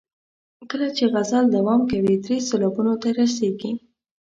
[0.69, 3.71] کله چې غزل دوام کوي درې سېلابونو ته رسیږي.